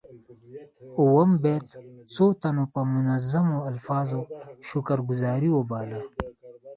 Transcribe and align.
اووم 0.99 1.31
بیت 1.43 1.67
څو 2.13 2.25
تنو 2.41 2.65
په 2.73 2.81
منظومو 2.93 3.57
الفاظو 3.71 4.21
شکر 4.67 4.99
ګذاري 5.09 5.49
وباله. 5.53 5.99